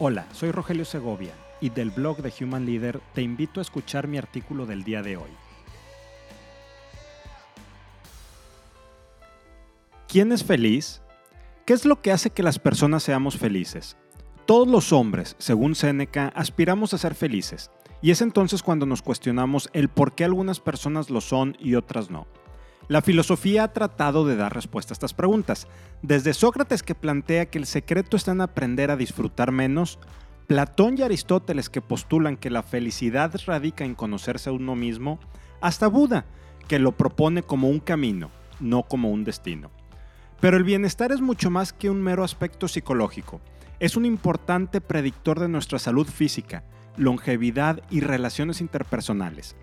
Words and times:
Hola, 0.00 0.28
soy 0.32 0.52
Rogelio 0.52 0.84
Segovia 0.84 1.32
y 1.60 1.70
del 1.70 1.90
blog 1.90 2.18
de 2.18 2.32
Human 2.40 2.64
Leader 2.64 3.00
te 3.14 3.22
invito 3.22 3.58
a 3.58 3.62
escuchar 3.62 4.06
mi 4.06 4.16
artículo 4.16 4.64
del 4.64 4.84
día 4.84 5.02
de 5.02 5.16
hoy. 5.16 5.30
¿Quién 10.06 10.30
es 10.30 10.44
feliz? 10.44 11.02
¿Qué 11.66 11.72
es 11.72 11.84
lo 11.84 12.00
que 12.00 12.12
hace 12.12 12.30
que 12.30 12.44
las 12.44 12.60
personas 12.60 13.02
seamos 13.02 13.38
felices? 13.38 13.96
Todos 14.46 14.68
los 14.68 14.92
hombres, 14.92 15.34
según 15.40 15.74
Séneca, 15.74 16.28
aspiramos 16.28 16.94
a 16.94 16.98
ser 16.98 17.16
felices, 17.16 17.72
y 18.00 18.12
es 18.12 18.22
entonces 18.22 18.62
cuando 18.62 18.86
nos 18.86 19.02
cuestionamos 19.02 19.68
el 19.72 19.88
por 19.88 20.14
qué 20.14 20.24
algunas 20.24 20.60
personas 20.60 21.10
lo 21.10 21.20
son 21.20 21.56
y 21.58 21.74
otras 21.74 22.08
no. 22.08 22.28
La 22.88 23.02
filosofía 23.02 23.64
ha 23.64 23.72
tratado 23.74 24.24
de 24.24 24.34
dar 24.34 24.54
respuesta 24.54 24.92
a 24.92 24.96
estas 24.96 25.12
preguntas, 25.12 25.68
desde 26.00 26.32
Sócrates 26.32 26.82
que 26.82 26.94
plantea 26.94 27.44
que 27.44 27.58
el 27.58 27.66
secreto 27.66 28.16
está 28.16 28.32
en 28.32 28.40
aprender 28.40 28.90
a 28.90 28.96
disfrutar 28.96 29.52
menos, 29.52 29.98
Platón 30.46 30.96
y 30.96 31.02
Aristóteles 31.02 31.68
que 31.68 31.82
postulan 31.82 32.38
que 32.38 32.48
la 32.48 32.62
felicidad 32.62 33.38
radica 33.46 33.84
en 33.84 33.94
conocerse 33.94 34.48
a 34.48 34.54
uno 34.54 34.74
mismo, 34.74 35.20
hasta 35.60 35.86
Buda 35.86 36.24
que 36.66 36.78
lo 36.78 36.92
propone 36.92 37.42
como 37.42 37.68
un 37.68 37.80
camino, 37.80 38.30
no 38.58 38.84
como 38.84 39.10
un 39.10 39.22
destino. 39.22 39.70
Pero 40.40 40.56
el 40.56 40.64
bienestar 40.64 41.12
es 41.12 41.20
mucho 41.20 41.50
más 41.50 41.74
que 41.74 41.90
un 41.90 42.02
mero 42.02 42.24
aspecto 42.24 42.68
psicológico, 42.68 43.42
es 43.80 43.96
un 43.96 44.06
importante 44.06 44.80
predictor 44.80 45.40
de 45.40 45.48
nuestra 45.48 45.78
salud 45.78 46.06
física, 46.06 46.64
longevidad 46.96 47.82
y 47.90 48.00
relaciones 48.00 48.62
interpersonales. 48.62 49.56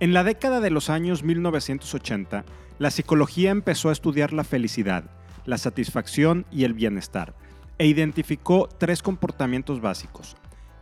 En 0.00 0.12
la 0.12 0.22
década 0.22 0.60
de 0.60 0.70
los 0.70 0.90
años 0.90 1.24
1980, 1.24 2.44
la 2.78 2.90
psicología 2.92 3.50
empezó 3.50 3.88
a 3.88 3.92
estudiar 3.92 4.32
la 4.32 4.44
felicidad, 4.44 5.10
la 5.44 5.58
satisfacción 5.58 6.46
y 6.52 6.62
el 6.62 6.72
bienestar, 6.72 7.34
e 7.78 7.86
identificó 7.86 8.68
tres 8.78 9.02
comportamientos 9.02 9.80
básicos, 9.80 10.36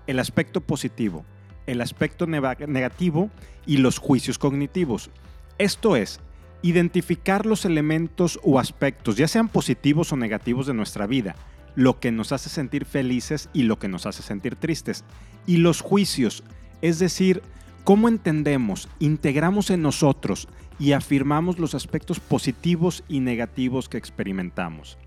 el 0.06 0.18
aspecto 0.18 0.60
positivo, 0.60 1.24
el 1.66 1.80
aspecto 1.80 2.26
negativo 2.26 3.30
y 3.64 3.78
los 3.78 3.98
juicios 3.98 4.38
cognitivos. 4.38 5.10
Esto 5.56 5.96
es, 5.96 6.20
identificar 6.60 7.46
los 7.46 7.64
elementos 7.64 8.38
o 8.42 8.58
aspectos, 8.58 9.16
ya 9.16 9.28
sean 9.28 9.48
positivos 9.48 10.12
o 10.12 10.16
negativos 10.18 10.66
de 10.66 10.74
nuestra 10.74 11.06
vida, 11.06 11.36
lo 11.74 12.00
que 12.00 12.12
nos 12.12 12.32
hace 12.32 12.50
sentir 12.50 12.84
felices 12.84 13.48
y 13.54 13.62
lo 13.62 13.78
que 13.78 13.88
nos 13.88 14.04
hace 14.04 14.22
sentir 14.22 14.56
tristes. 14.56 15.04
Y 15.46 15.56
los 15.56 15.80
juicios, 15.80 16.44
es 16.82 16.98
decir, 16.98 17.42
cómo 17.86 18.08
entendemos, 18.08 18.88
integramos 18.98 19.70
en 19.70 19.80
nosotros 19.80 20.48
y 20.76 20.90
afirmamos 20.90 21.60
los 21.60 21.76
aspectos 21.76 22.18
positivos 22.18 23.04
y 23.06 23.20
negativos 23.20 23.88
que 23.88 23.96
experimentamos. 23.96 24.98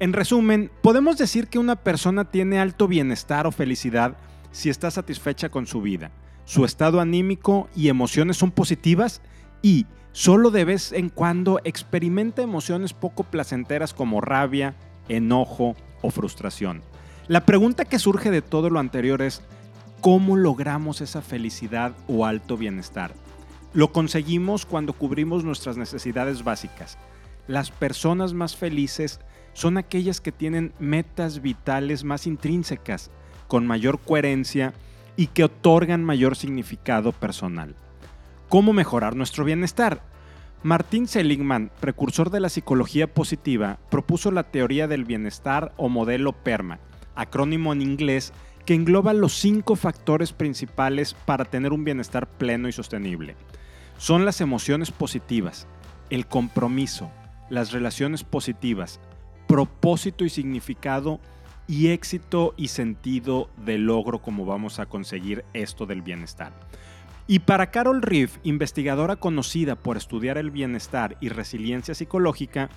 En 0.00 0.12
resumen, 0.12 0.70
podemos 0.82 1.16
decir 1.16 1.48
que 1.48 1.58
una 1.58 1.76
persona 1.76 2.26
tiene 2.26 2.60
alto 2.60 2.88
bienestar 2.88 3.46
o 3.46 3.52
felicidad 3.52 4.18
si 4.52 4.68
está 4.68 4.90
satisfecha 4.90 5.48
con 5.48 5.66
su 5.66 5.80
vida, 5.80 6.10
su 6.44 6.66
estado 6.66 7.00
anímico 7.00 7.70
y 7.74 7.88
emociones 7.88 8.36
son 8.36 8.50
positivas 8.50 9.22
y 9.62 9.86
solo 10.12 10.50
de 10.50 10.66
vez 10.66 10.92
en 10.92 11.08
cuando 11.08 11.58
experimenta 11.64 12.42
emociones 12.42 12.92
poco 12.92 13.24
placenteras 13.24 13.94
como 13.94 14.20
rabia, 14.20 14.74
enojo 15.08 15.74
o 16.02 16.10
frustración. 16.10 16.82
La 17.28 17.46
pregunta 17.46 17.86
que 17.86 17.98
surge 17.98 18.30
de 18.30 18.42
todo 18.42 18.68
lo 18.68 18.78
anterior 18.78 19.22
es, 19.22 19.42
¿cómo 20.04 20.36
logramos 20.36 21.00
esa 21.00 21.22
felicidad 21.22 21.94
o 22.08 22.26
alto 22.26 22.58
bienestar? 22.58 23.14
Lo 23.72 23.90
conseguimos 23.90 24.66
cuando 24.66 24.92
cubrimos 24.92 25.44
nuestras 25.44 25.78
necesidades 25.78 26.44
básicas. 26.44 26.98
Las 27.46 27.70
personas 27.70 28.34
más 28.34 28.54
felices 28.54 29.18
son 29.54 29.78
aquellas 29.78 30.20
que 30.20 30.30
tienen 30.30 30.74
metas 30.78 31.40
vitales 31.40 32.04
más 32.04 32.26
intrínsecas, 32.26 33.10
con 33.48 33.66
mayor 33.66 33.98
coherencia 33.98 34.74
y 35.16 35.28
que 35.28 35.44
otorgan 35.44 36.04
mayor 36.04 36.36
significado 36.36 37.12
personal. 37.12 37.74
¿Cómo 38.50 38.74
mejorar 38.74 39.16
nuestro 39.16 39.42
bienestar? 39.42 40.02
Martin 40.62 41.08
Seligman, 41.08 41.70
precursor 41.80 42.28
de 42.28 42.40
la 42.40 42.50
psicología 42.50 43.06
positiva, 43.06 43.78
propuso 43.88 44.30
la 44.32 44.42
teoría 44.42 44.86
del 44.86 45.06
bienestar 45.06 45.72
o 45.78 45.88
modelo 45.88 46.32
PERMA, 46.32 46.78
acrónimo 47.14 47.72
en 47.72 47.80
inglés 47.80 48.34
que 48.66 48.74
engloba 48.74 49.12
los 49.12 49.34
cinco 49.34 49.76
factores 49.76 50.32
principales 50.32 51.14
para 51.14 51.44
tener 51.44 51.72
un 51.72 51.84
bienestar 51.84 52.26
pleno 52.28 52.68
y 52.68 52.72
sostenible 52.72 53.36
son 53.98 54.24
las 54.24 54.40
emociones 54.40 54.90
positivas, 54.90 55.66
el 56.10 56.26
compromiso, 56.26 57.10
las 57.48 57.72
relaciones 57.72 58.24
positivas, 58.24 59.00
propósito 59.46 60.24
y 60.24 60.30
significado 60.30 61.20
y 61.66 61.88
éxito 61.88 62.54
y 62.56 62.68
sentido 62.68 63.48
de 63.64 63.78
logro 63.78 64.20
como 64.20 64.44
vamos 64.44 64.78
a 64.78 64.86
conseguir 64.86 65.44
esto 65.54 65.86
del 65.86 66.02
bienestar. 66.02 66.52
Y 67.26 67.38
para 67.40 67.70
Carol 67.70 68.02
Reeve, 68.02 68.32
investigadora 68.42 69.16
conocida 69.16 69.76
por 69.76 69.96
estudiar 69.96 70.36
el 70.36 70.50
bienestar 70.50 71.16
y 71.20 71.30
resiliencia 71.30 71.94
psicológica, 71.94 72.68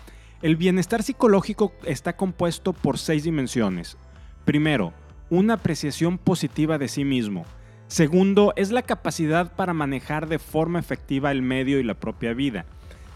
el 0.42 0.56
bienestar 0.56 1.04
psicológico 1.04 1.74
está 1.84 2.16
compuesto 2.16 2.72
por 2.72 2.98
seis 2.98 3.24
dimensiones. 3.24 3.98
Primero, 4.46 4.94
una 5.30 5.56
apreciación 5.56 6.18
positiva 6.18 6.78
de 6.78 6.88
sí 6.88 7.04
mismo, 7.04 7.46
Segundo, 7.88 8.52
es 8.58 8.72
la 8.72 8.82
capacidad 8.82 9.56
para 9.56 9.74
manejar 9.74 10.28
de 10.28 10.40
forma 10.40 10.78
efectiva 10.78 11.32
el 11.32 11.42
medio 11.42 11.80
y 11.80 11.84
la 11.84 11.94
propia 11.94 12.34
vida. 12.34 12.66